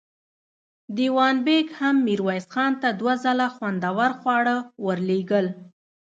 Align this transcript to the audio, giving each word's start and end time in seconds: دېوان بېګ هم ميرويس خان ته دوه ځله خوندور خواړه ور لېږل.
دېوان 0.95 1.35
بېګ 1.45 1.67
هم 1.79 1.95
ميرويس 2.05 2.45
خان 2.53 2.71
ته 2.81 2.89
دوه 2.99 3.13
ځله 3.23 3.47
خوندور 3.55 4.11
خواړه 4.19 4.55
ور 4.85 4.99
لېږل. 5.09 5.45